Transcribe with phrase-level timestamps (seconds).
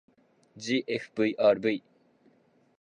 [0.67, 1.77] ｇｆｖｒｖ